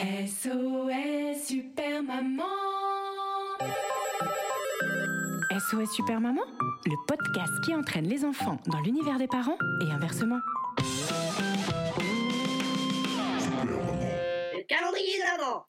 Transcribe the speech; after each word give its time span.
SOS 0.00 1.46
Super 1.46 2.02
Maman 2.02 2.44
SOS 5.50 5.92
Super 5.94 6.20
Maman, 6.20 6.42
le 6.86 7.06
podcast 7.06 7.52
qui 7.64 7.74
entraîne 7.74 8.08
les 8.08 8.24
enfants 8.24 8.58
dans 8.66 8.80
l'univers 8.80 9.18
des 9.18 9.28
parents 9.28 9.58
et 9.80 9.92
inversement. 9.92 10.40
Le 14.54 14.62
calendrier 14.66 15.18
de 15.18 15.38
l'avant 15.38 15.64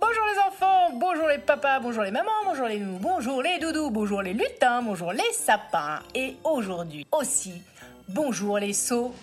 Bonjour 0.00 0.24
les 0.32 0.40
enfants, 0.40 0.90
bonjour 0.98 1.28
les 1.28 1.38
papas, 1.38 1.80
bonjour 1.80 2.02
les 2.02 2.10
mamans, 2.10 2.30
bonjour 2.44 2.66
les 2.66 2.78
nounous, 2.78 2.98
bonjour 2.98 3.42
les 3.42 3.58
doudous, 3.58 3.90
bonjour 3.90 4.20
les 4.22 4.34
lutins, 4.34 4.82
bonjour 4.82 5.12
les 5.12 5.32
sapins. 5.32 6.00
Et 6.14 6.34
aujourd'hui 6.44 7.06
aussi, 7.12 7.62
bonjour 8.08 8.58
les 8.58 8.72
sauts. 8.72 9.14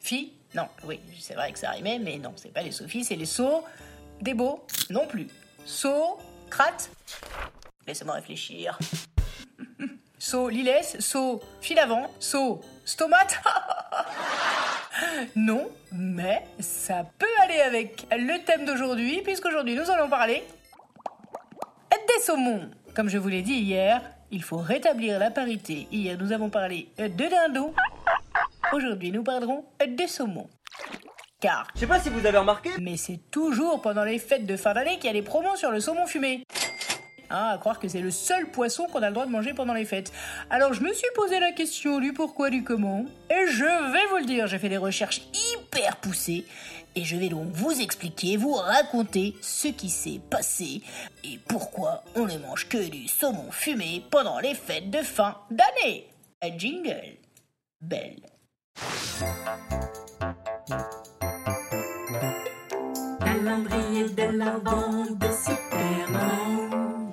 Filles 0.00 0.32
Non, 0.54 0.68
oui, 0.84 1.00
c'est 1.18 1.34
vrai 1.34 1.52
que 1.52 1.58
ça 1.58 1.70
rimait, 1.70 1.98
mais 1.98 2.18
non, 2.18 2.32
c'est 2.36 2.52
pas 2.52 2.62
les 2.62 2.70
sophies, 2.70 3.04
c'est 3.04 3.16
les 3.16 3.26
sauts. 3.26 3.64
Des 4.20 4.34
beaux 4.34 4.64
Non 4.90 5.06
plus. 5.06 5.28
Sauts, 5.64 6.18
crate 6.50 6.90
Laissez-moi 7.86 8.14
réfléchir. 8.14 8.78
Saut 10.18 10.48
lilès, 10.48 10.98
saut 11.00 11.42
fil 11.60 11.78
avant, 11.78 12.10
saut 12.18 12.62
stomate. 12.86 13.38
non, 15.36 15.68
mais 15.92 16.46
ça 16.60 17.04
peut 17.18 17.26
aller 17.42 17.60
avec 17.60 18.06
le 18.10 18.42
thème 18.42 18.64
d'aujourd'hui, 18.64 19.20
puisqu'aujourd'hui 19.20 19.74
nous 19.74 19.90
allons 19.90 20.08
parler 20.08 20.42
des 22.06 22.22
saumons. 22.22 22.70
Comme 22.94 23.08
je 23.08 23.18
vous 23.18 23.28
l'ai 23.28 23.42
dit 23.42 23.54
hier, 23.54 24.02
il 24.30 24.42
faut 24.42 24.58
rétablir 24.58 25.18
la 25.18 25.30
parité. 25.30 25.86
Hier 25.90 26.16
nous 26.18 26.32
avons 26.32 26.50
parlé 26.50 26.88
de 26.98 27.08
dindons. 27.08 27.74
Aujourd'hui 28.72 29.12
nous 29.12 29.22
parlerons 29.22 29.64
des 29.86 30.06
saumons. 30.06 30.48
Car, 31.40 31.68
Je 31.74 31.80
sais 31.80 31.86
pas 31.86 32.00
si 32.00 32.08
vous 32.08 32.24
avez 32.24 32.38
remarqué, 32.38 32.70
mais 32.80 32.96
c'est 32.96 33.20
toujours 33.30 33.82
pendant 33.82 34.04
les 34.04 34.18
fêtes 34.18 34.46
de 34.46 34.56
fin 34.56 34.72
d'année 34.72 34.96
qu'il 34.96 35.06
y 35.06 35.10
a 35.10 35.12
des 35.12 35.22
promos 35.22 35.56
sur 35.56 35.70
le 35.70 35.80
saumon 35.80 36.06
fumé. 36.06 36.42
Ah, 37.30 37.52
à 37.52 37.58
croire 37.58 37.78
que 37.80 37.88
c'est 37.88 38.00
le 38.00 38.10
seul 38.10 38.50
poisson 38.50 38.86
qu'on 38.86 39.02
a 39.02 39.08
le 39.08 39.14
droit 39.14 39.26
de 39.26 39.30
manger 39.30 39.54
pendant 39.54 39.74
les 39.74 39.84
fêtes. 39.84 40.12
Alors 40.50 40.72
je 40.72 40.82
me 40.82 40.92
suis 40.92 41.08
posé 41.14 41.40
la 41.40 41.52
question 41.52 41.98
du 41.98 42.12
pourquoi, 42.12 42.50
du 42.50 42.64
comment, 42.64 43.04
et 43.30 43.46
je 43.48 43.64
vais 43.92 44.06
vous 44.10 44.18
le 44.18 44.24
dire, 44.24 44.46
j'ai 44.46 44.58
fait 44.58 44.68
des 44.68 44.76
recherches 44.76 45.22
hyper 45.52 45.96
poussées, 45.96 46.46
et 46.94 47.04
je 47.04 47.16
vais 47.16 47.28
donc 47.28 47.48
vous 47.52 47.80
expliquer, 47.80 48.36
vous 48.36 48.54
raconter 48.54 49.34
ce 49.40 49.68
qui 49.68 49.90
s'est 49.90 50.20
passé, 50.30 50.82
et 51.24 51.38
pourquoi 51.48 52.04
on 52.14 52.26
ne 52.26 52.38
mange 52.38 52.68
que 52.68 52.88
du 52.88 53.08
saumon 53.08 53.50
fumé 53.50 54.02
pendant 54.10 54.38
les 54.38 54.54
fêtes 54.54 54.90
de 54.90 55.02
fin 55.02 55.36
d'année. 55.50 56.06
Un 56.42 56.56
jingle. 56.56 57.18
Belle. 57.80 58.33
Calendrier 63.20 64.08
de 64.08 64.22
de 65.14 65.26
Super 65.32 66.10
Maman. 66.10 67.12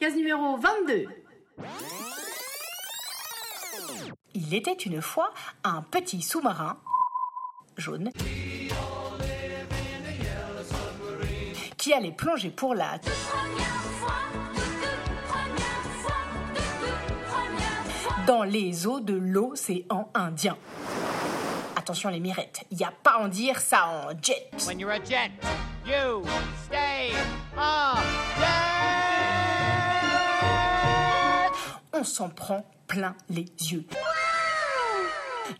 Case 0.00 0.16
numéro 0.16 0.56
22. 0.56 1.06
Il 4.34 4.54
était 4.54 4.72
une 4.72 5.00
fois 5.00 5.32
un 5.62 5.82
petit 5.82 6.20
sous-marin 6.20 6.80
jaune 7.76 8.10
qui 11.76 11.92
allait 11.92 12.12
plonger 12.12 12.50
pour 12.50 12.74
la 12.74 12.98
dans 18.26 18.42
les 18.42 18.86
eaux 18.86 19.00
de 19.00 19.14
l'océan 19.14 20.08
Indien. 20.14 20.56
Attention 21.76 22.10
les 22.10 22.20
mirettes, 22.20 22.64
il 22.70 22.76
n'y 22.76 22.84
a 22.84 22.92
pas 23.02 23.12
à 23.12 23.18
en 23.24 23.28
dire 23.28 23.60
ça 23.60 23.88
en 23.88 24.10
jet. 24.22 24.50
When 24.66 24.78
you're 24.78 24.90
a 24.92 25.02
jet, 25.02 25.30
you 25.86 26.22
stay 26.66 27.10
jet. 27.10 28.42
On 31.92 32.04
s'en 32.04 32.28
prend 32.28 32.64
plein 32.86 33.14
les 33.28 33.46
yeux. 33.70 33.84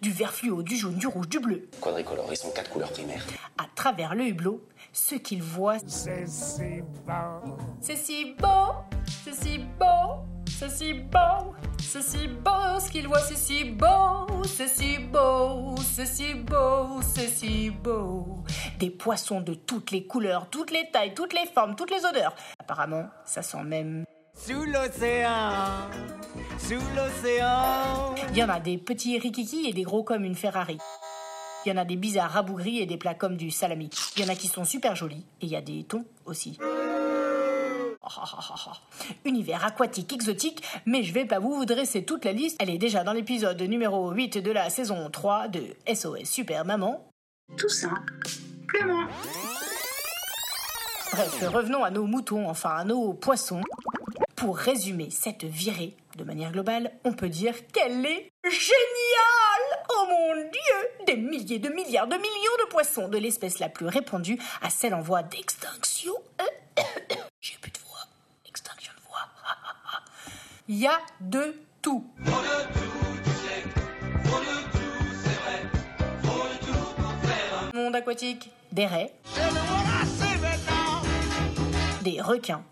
Du 0.00 0.10
vert 0.10 0.32
fluo, 0.32 0.62
du 0.62 0.76
jaune, 0.76 0.94
du 0.94 1.06
rouge, 1.06 1.28
du 1.28 1.38
bleu. 1.40 1.68
Quadricolore, 1.80 2.28
ils 2.30 2.36
sont 2.36 2.50
quatre 2.50 2.70
couleurs 2.70 2.90
primaires. 2.92 3.24
À 3.58 3.64
travers 3.74 4.14
le 4.14 4.26
hublot, 4.28 4.62
ce 4.92 5.16
qu'ils 5.16 5.42
voient, 5.42 5.78
C'est 5.86 6.26
si 6.26 6.80
bon. 7.06 7.56
c'est 7.80 7.96
si 7.96 8.34
beau, 8.38 8.74
c'est 9.24 9.34
si 9.34 9.58
beau, 9.58 10.24
c'est 10.62 10.84
si 10.84 10.94
beau, 10.94 11.54
c'est 11.78 12.02
si 12.02 12.28
beau, 12.28 12.78
ce 12.78 12.88
qu'ils 12.88 13.08
voient, 13.08 13.18
c'est 13.20 13.36
si 13.36 13.64
beau, 13.64 14.44
c'est 14.44 14.68
si 14.68 14.98
beau, 14.98 15.74
c'est 15.82 16.06
si 16.06 16.34
beau, 16.34 17.00
c'est 17.02 17.26
si 17.26 17.70
beau. 17.70 18.44
Des 18.78 18.90
poissons 18.90 19.40
de 19.40 19.54
toutes 19.54 19.90
les 19.90 20.06
couleurs, 20.06 20.48
toutes 20.50 20.70
les 20.70 20.88
tailles, 20.92 21.14
toutes 21.14 21.32
les 21.32 21.46
formes, 21.52 21.74
toutes 21.74 21.90
les 21.90 22.04
odeurs. 22.04 22.36
Apparemment, 22.60 23.08
ça 23.24 23.42
sent 23.42 23.64
même. 23.64 24.04
Sous 24.34 24.62
l'océan, 24.62 25.88
sous 26.58 26.74
l'océan. 26.96 28.14
Il 28.30 28.36
y 28.36 28.44
en 28.44 28.48
a 28.48 28.60
des 28.60 28.78
petits 28.78 29.18
rikiki 29.18 29.68
et 29.68 29.72
des 29.72 29.82
gros 29.82 30.04
comme 30.04 30.22
une 30.22 30.36
Ferrari. 30.36 30.78
Il 31.66 31.70
y 31.70 31.72
en 31.72 31.76
a 31.76 31.84
des 31.84 31.96
bizarres 31.96 32.30
rabougris 32.30 32.78
et 32.78 32.86
des 32.86 32.98
plats 32.98 33.14
comme 33.14 33.36
du 33.36 33.50
salami. 33.50 33.90
Il 34.16 34.22
y 34.22 34.24
en 34.24 34.32
a 34.32 34.36
qui 34.36 34.46
sont 34.46 34.64
super 34.64 34.94
jolis 34.94 35.26
et 35.40 35.46
il 35.46 35.50
y 35.50 35.56
a 35.56 35.60
des 35.60 35.82
thons 35.82 36.04
aussi. 36.24 36.56
Univers 39.24 39.64
aquatique 39.64 40.12
exotique, 40.12 40.62
mais 40.86 41.02
je 41.02 41.12
vais 41.12 41.24
pas 41.24 41.38
vous 41.38 41.64
dresser 41.64 42.04
toute 42.04 42.24
la 42.24 42.32
liste. 42.32 42.56
Elle 42.60 42.70
est 42.70 42.78
déjà 42.78 43.04
dans 43.04 43.12
l'épisode 43.12 43.60
numéro 43.62 44.10
8 44.10 44.38
de 44.38 44.50
la 44.50 44.70
saison 44.70 45.08
3 45.10 45.48
de 45.48 45.62
SOS 45.92 46.24
Super 46.24 46.64
Maman. 46.64 47.06
Tout 47.56 47.68
simplement. 47.68 49.06
Bref, 51.12 51.44
revenons 51.48 51.84
à 51.84 51.90
nos 51.90 52.06
moutons, 52.06 52.48
enfin 52.48 52.76
à 52.76 52.84
nos 52.84 53.12
poissons. 53.12 53.60
Pour 54.36 54.56
résumer 54.56 55.08
cette 55.10 55.44
virée, 55.44 55.94
de 56.16 56.24
manière 56.24 56.52
globale, 56.52 56.92
on 57.04 57.12
peut 57.12 57.28
dire 57.28 57.54
qu'elle 57.68 58.04
est 58.04 58.30
géniale 58.44 59.84
Oh 59.94 60.06
mon 60.08 60.34
dieu 60.34 61.06
Des 61.06 61.16
milliers 61.16 61.58
de 61.58 61.68
milliards 61.68 62.08
de 62.08 62.16
millions 62.16 62.64
de 62.64 62.68
poissons 62.70 63.08
de 63.08 63.18
l'espèce 63.18 63.58
la 63.58 63.68
plus 63.68 63.86
répandue 63.86 64.38
à 64.62 64.70
celle 64.70 64.94
en 64.94 65.00
voie 65.00 65.22
d'extinction. 65.22 66.12
J'ai 67.40 67.56
plus 67.60 67.70
de 67.70 67.78
voix. 67.78 68.00
Extinction 68.46 68.92
de 68.96 69.02
voix. 69.08 69.28
Il 70.74 70.78
y 70.78 70.86
a 70.86 70.98
de 71.20 71.54
tout. 71.82 72.02
Monde 77.74 77.94
aquatique, 77.94 78.50
des 78.72 78.86
raies, 78.86 79.12
des 82.00 82.22
requins, 82.22 82.64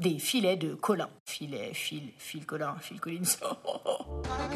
des 0.00 0.18
filets 0.18 0.56
de 0.56 0.74
colin. 0.74 1.08
Filet, 1.24 1.74
fil, 1.74 2.10
fil 2.18 2.44
colin, 2.44 2.74
fil 2.80 2.98
collins. 3.00 3.38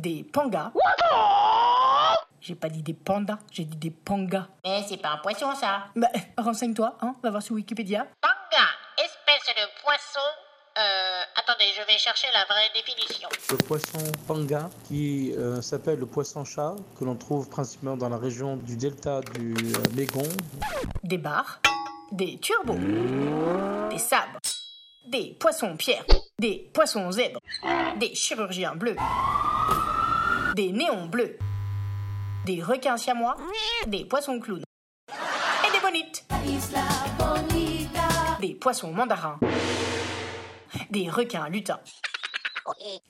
des 0.00 0.24
pangas. 0.24 0.72
J'ai 2.40 2.54
pas 2.54 2.70
dit 2.70 2.82
des 2.82 2.94
pandas, 2.94 3.38
j'ai 3.52 3.64
dit 3.64 3.76
des 3.76 3.90
pangas. 3.90 4.46
Mais 4.64 4.82
c'est 4.88 4.96
pas 4.96 5.10
un 5.10 5.18
poisson 5.18 5.54
ça 5.54 5.84
Bah, 5.94 6.08
renseigne-toi, 6.38 6.96
hein, 7.02 7.14
va 7.22 7.30
voir 7.30 7.42
sur 7.42 7.54
Wikipédia. 7.54 8.06
Panga, 8.22 8.66
espèce 8.96 9.54
de 9.54 9.82
poisson. 9.82 10.20
Euh, 10.78 11.22
attendez, 11.36 11.66
je 11.76 11.86
vais 11.86 11.98
chercher 11.98 12.28
la 12.32 12.46
vraie 12.46 12.70
définition. 12.74 13.28
Le 13.50 13.56
poisson 13.58 13.98
panga, 14.26 14.70
qui 14.88 15.34
euh, 15.36 15.60
s'appelle 15.60 15.98
le 15.98 16.06
poisson-chat, 16.06 16.76
que 16.98 17.04
l'on 17.04 17.16
trouve 17.16 17.48
principalement 17.50 17.98
dans 17.98 18.08
la 18.08 18.16
région 18.16 18.56
du 18.56 18.76
delta 18.76 19.20
du 19.20 19.52
euh, 19.52 19.82
Mégon. 19.94 20.26
Des 21.04 21.18
bars, 21.18 21.60
des 22.12 22.38
turbos, 22.38 22.78
des 23.90 23.98
sabres, 23.98 24.40
des 25.08 25.36
poissons 25.38 25.76
pierres, 25.76 26.06
des 26.38 26.70
poissons 26.72 27.12
zèbres, 27.12 27.40
des 27.96 28.14
chirurgiens 28.14 28.76
bleus, 28.76 28.96
des 30.54 30.72
néons 30.72 31.06
bleus, 31.06 31.36
des 32.44 32.62
requins 32.62 32.96
siamois, 32.96 33.36
des 33.86 34.04
poissons 34.04 34.40
clowns. 34.40 34.64
Des 38.40 38.54
poissons 38.54 38.92
mandarins. 38.92 39.38
Des 40.90 41.08
requins 41.10 41.48
lutins. 41.48 41.80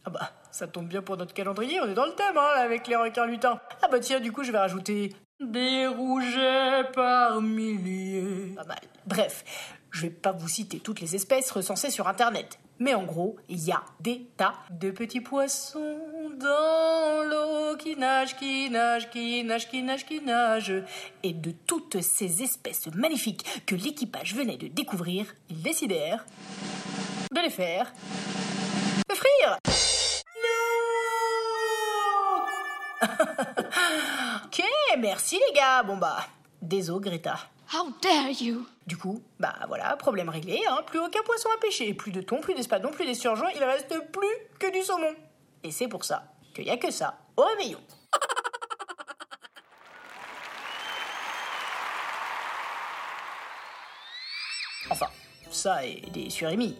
Ah 0.05 0.11
bah, 0.11 0.31
ça 0.51 0.67
tombe 0.67 0.89
bien 0.89 1.03
pour 1.03 1.17
notre 1.17 1.35
calendrier, 1.35 1.81
on 1.81 1.87
est 1.87 1.95
dans 1.95 2.07
le 2.07 2.15
thème, 2.15 2.37
hein, 2.37 2.51
avec 2.57 2.89
les 2.89 2.97
requins 2.97 3.27
lutins. 3.27 3.61
Ah 3.83 3.89
bah 3.89 4.01
tiens, 4.01 4.21
du 4.21 4.33
coup, 4.33 4.43
je 4.43 4.53
vais 4.53 4.59
rajouter 4.59 5.15
des 5.39 5.87
rougets 5.87 6.85
par 6.95 7.41
milliers. 7.41 8.55
Pas 8.57 8.65
mal. 8.65 8.81
Bref, 9.07 9.45
je 9.91 10.03
vais 10.03 10.11
pas 10.11 10.33
vous 10.33 10.49
citer 10.49 10.81
toutes 10.81 11.01
les 11.01 11.15
espèces 11.15 11.51
recensées 11.51 11.91
sur 11.91 12.09
Internet. 12.09 12.59
Mais 12.79 12.95
en 12.95 13.05
gros, 13.05 13.37
il 13.49 13.59
y 13.59 13.73
a 13.73 13.83
des 14.01 14.27
tas 14.37 14.55
de 14.71 14.91
petits 14.91 15.21
poissons 15.21 16.00
dans 16.41 17.23
l'eau 17.23 17.77
qui 17.77 17.97
nagent, 17.97 18.37
qui 18.37 18.71
nagent, 18.71 19.11
qui 19.11 19.45
nagent, 19.45 19.69
qui 19.69 19.83
nagent, 19.83 20.07
qui 20.07 20.21
nagent. 20.21 20.83
Et 21.23 21.33
de 21.33 21.53
toutes 21.67 22.01
ces 22.01 22.43
espèces 22.43 22.87
magnifiques 22.95 23.63
que 23.67 23.75
l'équipage 23.75 24.35
venait 24.35 24.57
de 24.57 24.69
découvrir, 24.69 25.27
ils 25.49 25.63
décidèrent 25.63 26.25
de 27.33 27.41
les 27.41 27.51
faire 27.51 27.93
frire. 29.15 29.59
Non 30.43 30.79
Ok, 34.47 34.63
merci 34.99 35.39
les 35.49 35.55
gars. 35.55 35.83
Bon 35.83 35.97
bah, 35.97 36.27
désolé 36.63 37.11
Greta. 37.11 37.37
How 37.73 37.89
dare 38.03 38.31
you? 38.41 38.67
Du 38.87 38.97
coup, 38.97 39.23
bah 39.39 39.55
voilà, 39.69 39.97
problème 39.97 40.29
réglé, 40.29 40.61
hein. 40.69 40.81
plus 40.87 40.99
aucun 40.99 41.23
poisson 41.23 41.49
à 41.55 41.61
pêcher, 41.61 41.95
plus 41.95 42.11
de 42.11 42.21
thon, 42.21 42.41
plus 42.41 42.55
d'espadon, 42.55 42.91
plus 42.91 43.07
d'esturgeon, 43.07 43.47
il 43.55 43.63
reste 43.63 43.95
plus 44.11 44.27
que 44.59 44.73
du 44.73 44.83
saumon. 44.83 45.15
Et 45.63 45.71
c'est 45.71 45.87
pour 45.87 46.05
ça 46.05 46.30
qu'il 46.55 46.65
n'y 46.65 46.71
a 46.71 46.77
que 46.77 46.91
ça 46.91 47.19
au 47.37 47.43
réveillon. 47.43 47.81
Enfin, 54.93 55.07
ça 55.53 55.87
et 55.87 56.01
des 56.13 56.31
surémis. 56.31 56.77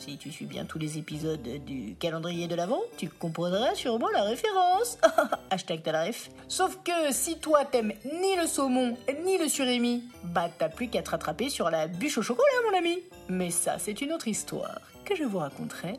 Si 0.00 0.16
tu 0.16 0.32
suis 0.32 0.46
bien 0.46 0.64
tous 0.64 0.78
les 0.78 0.96
épisodes 0.96 1.46
du 1.66 1.94
calendrier 1.96 2.48
de 2.48 2.54
l'Avent, 2.54 2.80
tu 2.96 3.10
comprendras 3.10 3.74
sûrement 3.74 4.08
la 4.08 4.22
référence. 4.22 4.96
Hashtag 5.50 5.86
ref. 5.86 6.30
Sauf 6.48 6.78
que 6.82 7.12
si 7.12 7.38
toi 7.38 7.66
t'aimes 7.66 7.92
ni 8.04 8.34
le 8.36 8.46
saumon 8.46 8.96
ni 9.26 9.36
le 9.36 9.46
surémi, 9.46 10.04
bah 10.24 10.48
t'as 10.58 10.70
plus 10.70 10.88
qu'à 10.88 11.02
te 11.02 11.10
rattraper 11.10 11.50
sur 11.50 11.68
la 11.68 11.86
bûche 11.86 12.16
au 12.16 12.22
chocolat, 12.22 12.48
mon 12.70 12.78
ami. 12.78 13.00
Mais 13.28 13.50
ça, 13.50 13.78
c'est 13.78 14.00
une 14.00 14.14
autre 14.14 14.28
histoire 14.28 14.80
que 15.04 15.14
je 15.14 15.24
vous 15.24 15.38
raconterai 15.38 15.98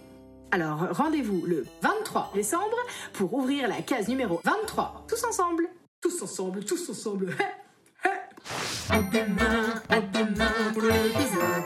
Alors 0.51 0.85
rendez-vous 0.91 1.45
le 1.45 1.65
23 1.81 2.31
décembre 2.35 2.75
pour 3.13 3.33
ouvrir 3.33 3.69
la 3.69 3.81
case 3.81 4.09
numéro 4.09 4.41
23. 4.43 5.05
Tous 5.07 5.23
ensemble. 5.23 5.69
Tous 6.01 6.21
ensemble, 6.21 6.65
tous 6.65 6.89
ensemble. 6.89 7.33
à 8.89 9.01
demain, 9.01 9.73
à 9.89 10.01
demain 10.01 10.51
pour 10.73 10.83
l'épisode 10.83 11.65